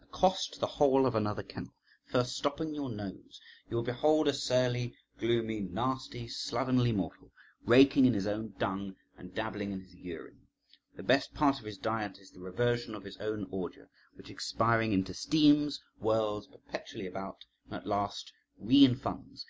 [0.00, 1.74] Accost the hole of another kennel,
[2.06, 3.38] first stopping your nose,
[3.68, 7.30] you will behold a surly, gloomy, nasty, slovenly mortal,
[7.66, 10.46] raking in his own dung and dabbling in his urine.
[10.96, 14.94] The best part of his diet is the reversion of his own ordure, which expiring
[14.94, 19.42] into steams, whirls perpetually about, and at last reinfunds.